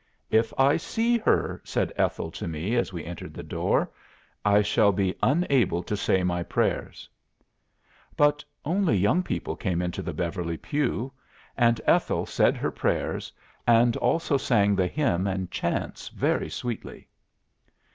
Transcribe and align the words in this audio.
"'If 0.31 0.51
I 0.59 0.77
see 0.77 1.19
her,' 1.19 1.61
said 1.63 1.93
Ethel 1.95 2.31
to 2.31 2.47
me 2.47 2.75
as 2.75 2.91
we 2.91 3.05
entered 3.05 3.35
the 3.35 3.43
door, 3.43 3.91
'I 4.43 4.63
shall 4.63 4.91
be 4.91 5.13
unable 5.21 5.83
to 5.83 5.95
say 5.95 6.23
my 6.23 6.41
prayers.'" 6.41 7.07
"But 8.17 8.43
only 8.65 8.97
young 8.97 9.21
people 9.21 9.55
came 9.55 9.79
into 9.79 10.01
the 10.01 10.11
Beverly 10.11 10.57
pew, 10.57 11.11
and 11.55 11.79
Ethel 11.85 12.25
said 12.25 12.57
her 12.57 12.71
prayers 12.71 13.31
and 13.67 13.95
also 13.97 14.37
sang 14.37 14.75
the 14.75 14.87
hymn 14.87 15.27
and 15.27 15.51
chants 15.51 16.07
very 16.09 16.49
sweetly." 16.49 17.07